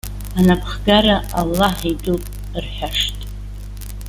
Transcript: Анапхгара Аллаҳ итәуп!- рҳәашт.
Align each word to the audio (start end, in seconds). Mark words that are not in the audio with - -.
Анапхгара 0.39 1.17
Аллаҳ 1.39 1.77
итәуп!- 1.91 2.31
рҳәашт. 2.63 3.17